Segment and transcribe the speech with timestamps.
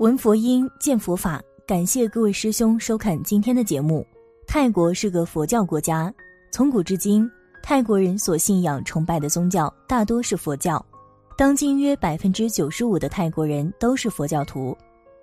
[0.00, 1.42] 闻佛音，见佛法。
[1.66, 4.02] 感谢各位师兄收看今天的节目。
[4.46, 6.10] 泰国是个佛教国家，
[6.50, 7.30] 从古至今，
[7.62, 10.82] 泰国人所信仰崇拜的宗教大多是佛教。
[11.36, 14.74] 当今约百分之九十五的泰国人都是佛教徒。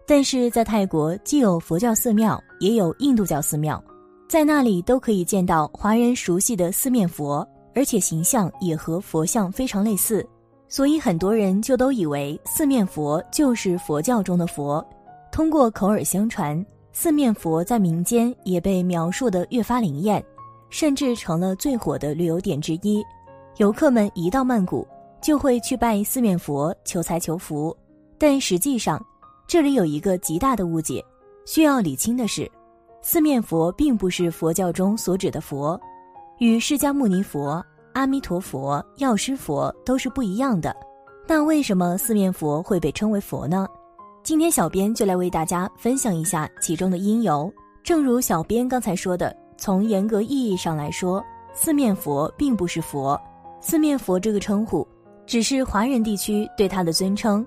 [0.05, 3.83] 但是在泰国，既有佛教寺庙，也有印度教寺庙，
[4.29, 10.23] 在那里都可以见到华人熟悉的四面佛，而且形象也和佛像非常类似，
[10.69, 14.85] 所以很多人就都以为四面佛就是佛教中的佛。
[15.31, 20.23] 通过口耳相传，四面佛在民间也被描述得越发灵验，
[20.69, 23.03] 甚至成了最火的旅游点之一。
[23.57, 24.87] 游客们一到曼谷，
[25.21, 27.75] 就会去拜四面佛求财求福。
[28.17, 29.03] 但实际上，
[29.47, 31.03] 这里有一个极大的误解，
[31.45, 32.51] 需要理清的是，
[33.01, 35.79] 四面佛并不是佛教中所指的佛，
[36.39, 37.63] 与释迦牟尼佛、
[37.97, 40.73] 阿弥陀佛、药师佛都是不一样的。
[41.27, 43.65] 那为什么四面佛会被称为佛呢？
[44.21, 47.51] 今天小编就来为大家分享一下其中的因由。
[47.83, 53.19] 正如小编刚才说的，从严格意义上来说，四面佛并不是佛。
[53.59, 54.87] 四面佛这个称呼，
[55.25, 57.43] 只是华人地区对他的尊称。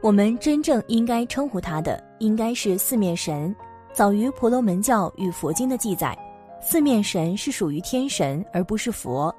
[0.00, 3.54] 我们真正应该称呼他的，应该是四面神。
[3.92, 6.18] 早于婆罗门教与佛经的记载，
[6.60, 9.32] 四面神是属于天神而不是佛，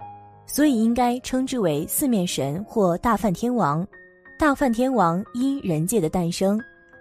[0.45, 3.85] 所以应该称之为四面神或大梵天王。
[4.37, 6.59] 大梵天王因人界的诞生。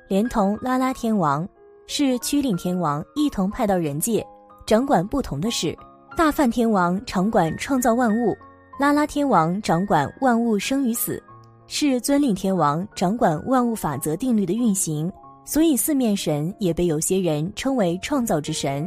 [0.09, 1.49] 连同拉拉天王，
[1.87, 4.27] 是驱令天王一同派到人界，
[4.67, 5.75] 掌管不同的事。
[6.15, 8.37] 大梵天王掌管创造万物，
[8.79, 11.23] 拉拉天王掌管万物生与死，
[11.67, 15.11] 是尊令天王掌管万物法则定律的运行。
[15.47, 18.87] 所以四面神也被有些人称为创造之神。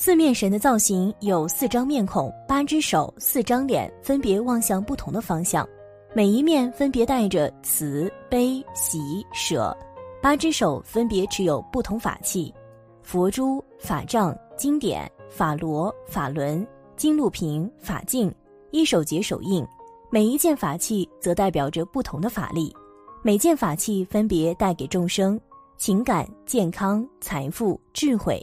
[0.00, 5.68] 四面神的造型有四张面孔、八只手、四张脸，分别望向不同的方向，
[6.14, 9.76] 每一面分别带着慈、悲、喜、舍。
[10.22, 12.54] 八只手分别持有不同法器，
[13.02, 16.64] 佛珠、法杖、经典、法螺、法轮、
[16.96, 18.32] 金鹿瓶、法镜，
[18.70, 19.66] 一手结手印。
[20.10, 22.72] 每一件法器则代表着不同的法力，
[23.20, 25.38] 每件法器分别带给众生
[25.76, 28.40] 情感、健康、财富、智慧。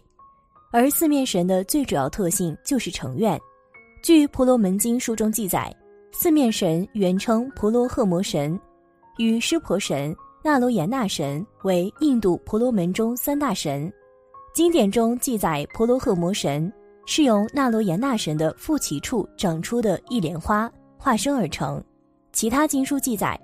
[0.78, 3.40] 而四面神的最主要特性就是成愿。
[4.04, 5.74] 据《婆罗门经》书中记载，
[6.12, 8.60] 四面神原称婆罗贺摩神，
[9.18, 10.14] 与湿婆神。
[10.44, 13.90] 那罗延那神为印度婆罗门中三大神，
[14.54, 16.70] 经典中记载婆罗贺摩神
[17.06, 21.82] 是由那罗延那神的腹脐处长出的一莲花化身而成。
[22.34, 23.40] 其他经书记载，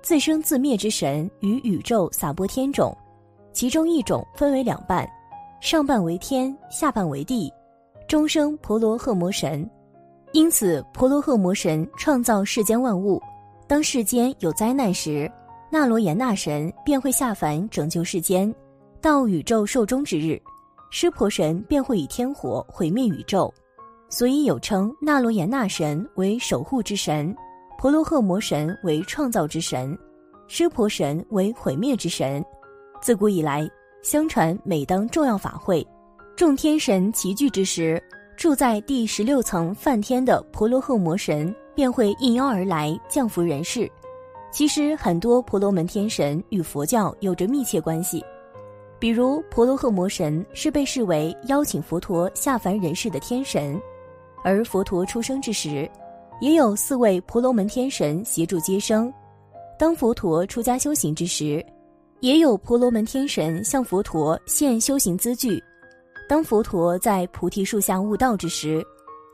[0.00, 2.96] 自生自灭之神与宇宙撒播天种，
[3.52, 5.04] 其中一种分为两半，
[5.60, 7.52] 上半为天，下半为地，
[8.06, 9.68] 终生婆罗贺摩神。
[10.32, 13.20] 因此，婆罗贺摩神创造世间万物。
[13.66, 15.30] 当世间有灾难时，
[15.68, 18.54] 那罗延那神便会下凡拯救世间，
[19.00, 20.40] 到宇宙寿终之日，
[20.90, 23.52] 湿婆神便会以天火毁灭宇宙，
[24.08, 27.34] 所以有称那罗延那神为守护之神，
[27.78, 29.98] 婆罗贺摩神为创造之神，
[30.46, 32.44] 湿婆神为毁灭之神。
[33.02, 33.68] 自古以来，
[34.02, 35.86] 相传每当重要法会，
[36.36, 38.02] 众天神齐聚之时，
[38.36, 43.90] 住在第十六层梵天的婆罗贺摩神便会应邀而来降服人世。
[44.50, 48.24] 其实，很多婆罗门天神与佛教有着密切关系，
[48.98, 53.78] 比如婆罗贺摩神是被视为邀请佛陀下凡人世的天神，
[54.42, 55.90] 而佛陀出生之时，
[56.40, 59.12] 也有四位婆罗门天神协助接生；
[59.78, 61.64] 当佛陀出家修行之时，
[62.20, 65.62] 也有婆罗门天神向佛陀献修行资具；
[66.28, 68.84] 当佛陀在菩提树下悟道之时，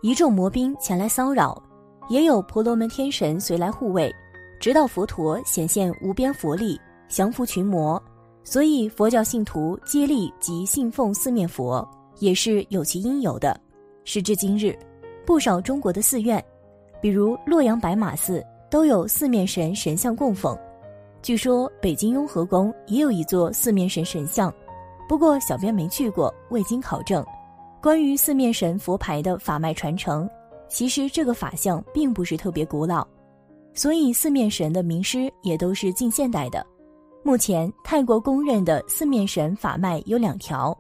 [0.03, 1.63] 一众魔兵前来骚扰，
[2.11, 4.15] 也有婆罗门天神随来护卫。
[4.61, 6.79] 直到佛陀显现无边佛力，
[7.09, 8.03] 降服群魔，
[8.43, 11.87] 所以佛教信徒接力及信奉四面佛
[12.19, 13.59] 也是有其因由的。
[14.05, 14.79] 时至今日，
[15.25, 16.43] 不少中国的寺院，
[17.01, 20.55] 比如洛阳白马寺，都有四面神神像供奉。
[21.25, 24.53] 据说北京雍和宫也有一座四面神神像，
[25.09, 27.25] 不过小编没去过，未经考证。
[27.81, 30.29] 关于四面神佛牌的法脉传承，
[30.69, 33.09] 其实这个法相并不是特别古老。
[33.73, 36.63] 所以四面神的名师也都是近现代的。
[37.23, 40.77] 目前泰国公认的四面神法脉有两条，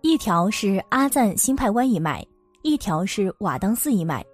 [0.00, 2.26] 一条是阿赞新派湾一脉，
[2.62, 4.24] 一条是瓦当寺一脉。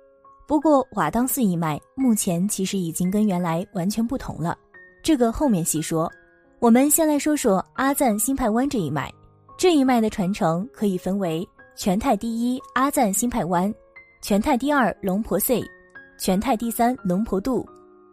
[0.46, 4.56] 不过瓦当寺一脉目前其实已经跟原来完全不同了，
[5.02, 6.10] 这个后面细说。
[6.58, 9.10] 我们先来说说阿赞新派湾这一脉，
[9.56, 13.72] 这一脉的传承可以分为全泰第一阿赞新派湾，
[14.22, 15.62] 全泰第二龙婆 C，
[16.18, 17.66] 全泰第三龙婆度。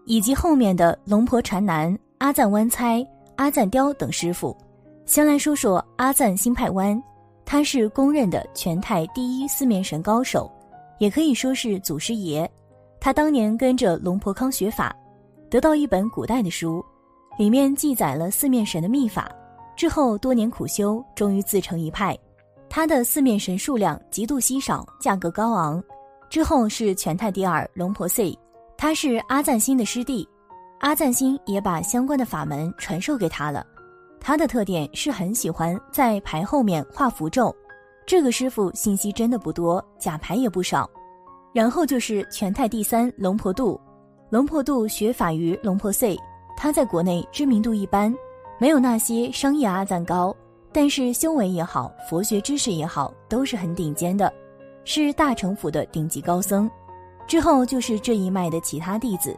[0.05, 3.05] 以及后面的龙婆禅南、阿赞湾猜、
[3.35, 4.55] 阿赞雕等师傅，
[5.05, 6.97] 先来说说阿赞新派湾，
[7.43, 10.49] 他是公认的全泰第一四面神高手，
[10.99, 12.49] 也可以说是祖师爷。
[13.01, 14.95] 他当年跟着龙婆康学法，
[15.49, 16.83] 得到一本古代的书，
[17.37, 19.31] 里面记载了四面神的秘法。
[19.75, 22.17] 之后多年苦修，终于自成一派。
[22.69, 25.81] 他的四面神数量极度稀少，价格高昂。
[26.29, 28.37] 之后是全泰第二龙婆 C，
[28.77, 30.27] 他是阿赞星的师弟，
[30.79, 33.65] 阿赞星也把相关的法门传授给他了。
[34.19, 37.55] 他的特点是很喜欢在牌后面画符咒，
[38.05, 40.89] 这个师傅信息真的不多，假牌也不少。
[41.53, 43.79] 然后就是全泰第三龙婆度，
[44.29, 46.19] 龙婆度学法于龙婆 C，
[46.57, 48.13] 他在国内知名度一般，
[48.59, 50.35] 没有那些商业阿赞高，
[50.73, 54.31] 但是修为也好，佛学知识也好，都是很顶尖的，
[54.83, 56.69] 是大成府的顶级高僧。
[57.25, 59.33] 之后就是这一脉的其他弟子，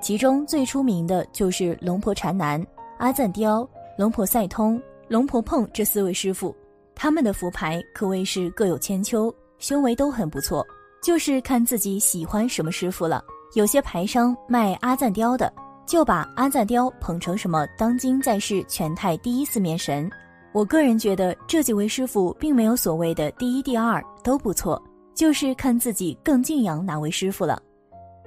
[0.00, 2.64] 其中最出名的就是龙婆禅南、
[2.98, 3.68] 阿赞雕。
[3.96, 6.54] 龙婆赛通、龙婆碰这四位师傅，
[6.94, 10.64] 他们的佛牌可谓是各有千秋，修为都很不错，
[11.02, 13.20] 就是看自己喜欢什么师傅了。
[13.54, 15.52] 有些牌商卖阿赞雕的，
[15.86, 20.08] 就把阿赞雕捧成什么当今在世全泰第一四面神。
[20.52, 24.80] 我个人觉得这几位师傅并没有所谓的第一、第二都不错，
[25.14, 27.60] 就是看自己更敬仰哪位师傅了。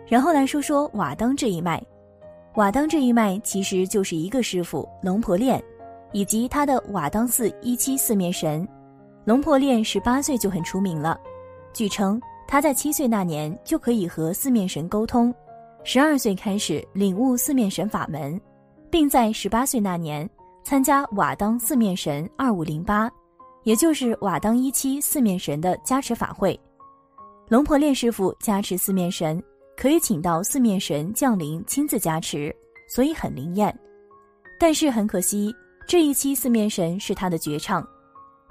[0.07, 1.81] 然后来说说瓦当这一脉。
[2.55, 5.63] 瓦当这一脉其实就是一个师傅龙婆炼，
[6.11, 8.67] 以及他的瓦当寺一七四面神。
[9.23, 11.17] 龙婆炼十八岁就很出名了，
[11.73, 12.21] 据称
[12.51, 15.33] 他在七岁那年就可以和四面神沟通，
[15.85, 18.37] 十二岁开始领悟四面神法门，
[18.89, 20.29] 并在十八岁那年
[20.61, 23.09] 参加瓦当四面神二五零八，
[23.63, 26.59] 也就是瓦当一期四面神的加持法会。
[27.47, 29.41] 龙婆练师傅加持四面神。
[29.77, 32.55] 可以请到四面神降临亲自加持，
[32.87, 33.75] 所以很灵验。
[34.59, 35.51] 但是很可惜，
[35.87, 37.87] 这一期四面神是他的绝唱。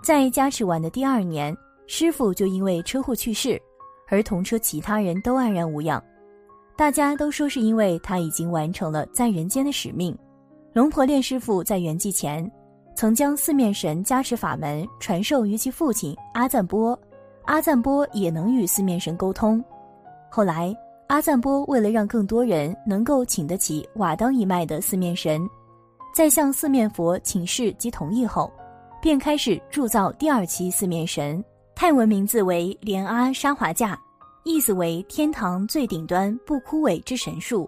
[0.02, 1.56] 在加持完的第二年，
[1.86, 3.60] 师傅就因为车祸去世，
[4.10, 6.02] 而同车其他人都安然无恙。
[6.76, 10.16] 大家都说是因为他已经完成了在人间的使命。
[10.74, 12.50] 龙婆炼师傅在圆寂前，
[12.94, 16.98] 曾将四面神加持法门传授于其父亲阿赞波，
[17.44, 19.64] 阿赞波也能与四面神沟通。
[20.30, 20.76] 后来。
[21.10, 25.44] 阿赞波为了让更多人能够请得起瓦当一脉的四面神，
[26.14, 28.48] 在向四面佛请示及同意后，
[29.02, 31.44] 便开始铸造第二期四面神，
[31.80, 33.98] 泰文名字为莲阿沙华架，
[34.42, 37.66] 意思为天堂最顶端不枯萎之神树，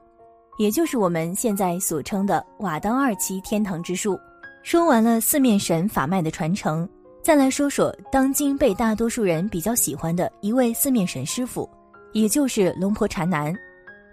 [0.59, 4.21] 也就是我们现在所称的瓦当二期天堂之树。
[4.63, 6.87] 说完了四面神法脉的传承，
[7.23, 11.67] 再来说说当今被大多数人比较喜欢的一位四面神师傅。
[12.13, 13.51] 也就是龙婆禅南，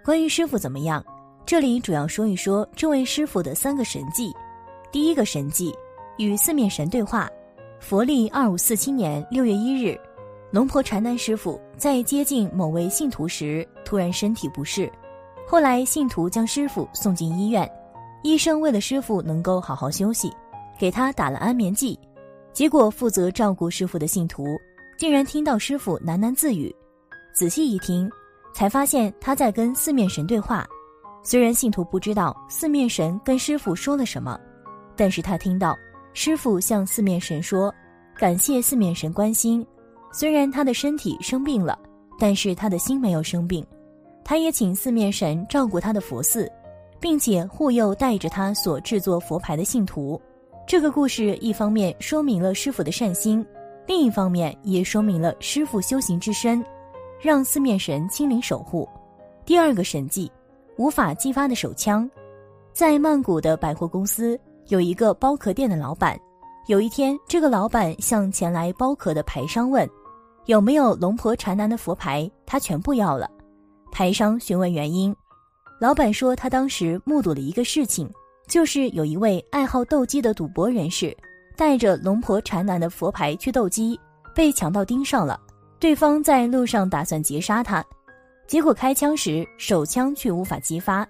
[0.02, 1.04] 关于师傅怎么样？
[1.44, 4.32] 这里主要说一说这位师傅的三个神迹。
[4.90, 5.74] 第一个神迹，
[6.16, 7.28] 与四面神对话。
[7.80, 9.98] 佛历二五四七年六月一日，
[10.52, 14.88] 龙婆禅南师傅在接近某位信徒时，突然身体不适。
[15.48, 17.68] 后来信徒将师傅送进医院，
[18.22, 20.30] 医生为了师傅能够好好休息，
[20.78, 21.98] 给他打了安眠剂。
[22.52, 24.44] 结果负责照顾师傅的信徒，
[24.98, 26.72] 竟然听到师傅喃喃自语。
[27.32, 28.08] 仔细一听，
[28.54, 30.66] 才发现他在跟四面神对话。
[31.22, 34.38] 虽然信徒不知道四面神跟师傅说了什么，
[34.94, 35.76] 但是他听到
[36.12, 37.72] 师傅向四面神说
[38.16, 39.66] ：“感谢四面神关心，
[40.12, 41.78] 虽然他的身体生病了，
[42.18, 43.64] 但是他的心没有生病。
[44.24, 46.50] 他也请四面神照顾他的佛寺，
[46.98, 50.20] 并且护佑带着他所制作佛牌的信徒。”
[50.66, 53.44] 这个故事一方面说明了师傅的善心，
[53.86, 56.64] 另一方面也说明了师傅修行之深。
[57.20, 58.88] 让四面神亲临守护。
[59.44, 60.32] 第二个神迹，
[60.78, 62.10] 无法激发的手枪，
[62.72, 66.18] 在曼谷的百货公司有一个包壳店的老板。
[66.66, 69.88] 有一天，这个老板向前来包壳的牌商问
[70.46, 73.28] ：“有没有龙婆缠男的佛牌？”他全部要了。
[73.90, 75.14] 牌商询问原因，
[75.80, 78.08] 老板说他当时目睹了一个事情，
[78.46, 81.16] 就是有一位爱好斗鸡的赌博人士，
[81.56, 83.98] 带着龙婆缠男的佛牌去斗鸡，
[84.36, 85.40] 被强盗盯上了。
[85.80, 87.84] 对方在路上打算劫杀他，
[88.46, 91.04] 结果开枪时手枪却无法激发。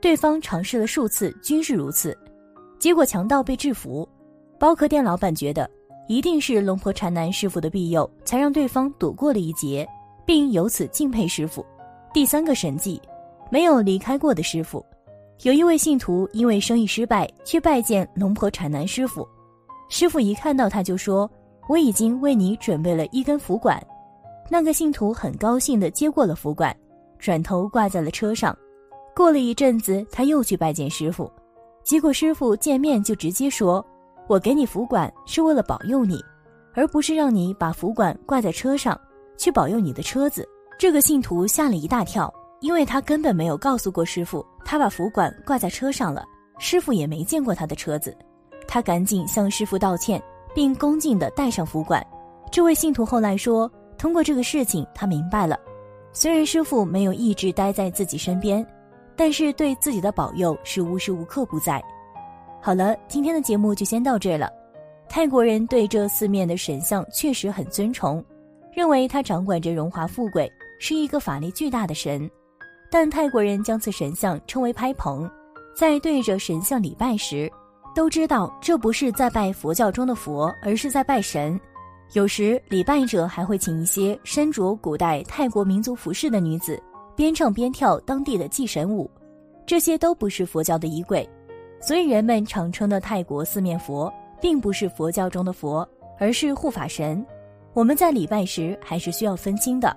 [0.00, 2.16] 对方尝试了数次，均是如此。
[2.80, 4.08] 结果强盗被制服。
[4.58, 5.70] 包壳店老板觉得
[6.08, 9.86] 一定是龙婆缠男师傅的庇佑，才让对方躲过了一劫，
[10.26, 11.64] 并由此敬佩师傅。
[12.12, 13.00] 第三个神迹，
[13.50, 14.84] 没有离开过的师傅。
[15.42, 19.26] 有一位信徒因为生意失败去拜见龙婆缠男师傅，
[19.88, 21.30] 师傅一看到他就说
[21.68, 23.82] ：“我已经为你准备了一根符管。”
[24.50, 26.76] 那个信徒很高兴地接过了符管，
[27.18, 28.56] 转头挂在了车上。
[29.14, 31.30] 过了一阵子，他又去拜见师傅，
[31.82, 33.84] 结果师傅见面就直接说
[34.28, 36.22] ：“我给你福管是为了保佑你，
[36.74, 38.98] 而不是让你把福管挂在车上
[39.36, 40.46] 去保佑你的车子。
[40.78, 46.24] 这个信徒吓了一大跳，因为他根本没有告诉过师傅，他把福管挂在车上了，
[46.58, 48.16] 师傅也没见过他的车子。
[48.68, 50.22] 他赶紧向师傅道歉，
[50.54, 52.06] 并恭敬地戴上福管。
[52.52, 55.58] 这位信徒后来说，通过这个事情，他明白了，
[56.12, 58.64] 虽然师傅没有一直待在自己身边，
[59.20, 61.78] 但是对自己的保佑是无时无刻不在。
[62.58, 64.50] 好了，今天的节目就先到这了。
[65.10, 68.24] 泰国人对这四面的神像确实很尊崇，
[68.72, 70.50] 认为他掌管着荣华富贵。
[70.78, 72.30] 是一个法力巨大的神，
[72.90, 75.30] 但泰国人将此神像称为拍棚，
[75.76, 77.52] 在对着神像礼拜时，
[77.94, 81.60] 都知道这不是在拜佛教中的佛，而是在拜神。
[82.14, 86.82] 有时礼拜者还会请一些身着古代泰国民族服饰的女子，
[87.20, 89.10] 边唱边跳当地的祭神舞，
[89.66, 91.28] 这些都不是佛教的仪轨，
[91.78, 94.10] 所以人们常称的泰国四面佛，
[94.40, 95.86] 并不是佛教中的佛，
[96.18, 97.22] 而是护法神。
[97.74, 99.94] 我们在礼拜时还是需要分清的。